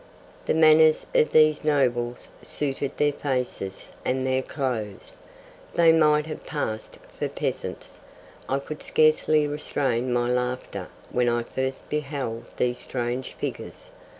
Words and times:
The 0.47 0.55
manners 0.55 1.05
of 1.13 1.29
these 1.29 1.63
nobles 1.63 2.27
suited 2.41 2.97
their 2.97 3.13
faces 3.13 3.87
and 4.03 4.25
their 4.25 4.41
clothes. 4.41 5.19
They 5.75 5.91
might 5.91 6.25
have 6.25 6.43
passed 6.43 6.97
for 7.19 7.27
peasants. 7.29 7.99
I 8.49 8.57
could 8.57 8.81
scarcely 8.81 9.45
restrain 9.47 10.11
my 10.11 10.27
laughter 10.27 10.87
when 11.11 11.29
I 11.29 11.43
first 11.43 11.87
beheld 11.91 12.45
these 12.57 12.79
strange 12.79 13.33
figures. 13.33 13.91